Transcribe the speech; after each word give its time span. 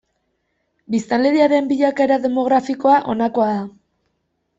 Biztanleriaren 0.93 1.69
bilakaera 1.71 2.17
demografikoa 2.23 2.95
honakoa 3.13 3.51
da. 3.51 3.61